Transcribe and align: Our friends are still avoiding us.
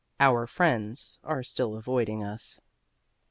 Our 0.19 0.47
friends 0.47 1.19
are 1.23 1.43
still 1.43 1.75
avoiding 1.75 2.23
us. 2.23 2.59